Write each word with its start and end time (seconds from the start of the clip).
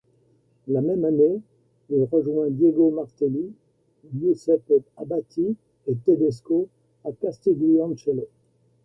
La 0.65 0.81
même 0.81 1.05
année, 1.05 1.39
il 1.91 2.01
rejoint 2.11 2.49
Diego 2.49 2.89
Martelli, 2.89 3.53
Giuseppe 4.17 4.83
Abbati 4.97 5.55
et 5.85 5.93
Tedesco 5.95 6.67
à 7.05 7.11
Castiglioncello. 7.11 8.25